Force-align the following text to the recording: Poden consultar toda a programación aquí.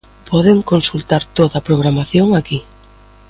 Poden 0.29 0.63
consultar 0.71 1.23
toda 1.37 1.55
a 1.59 1.63
programación 1.67 2.27
aquí. 2.35 2.59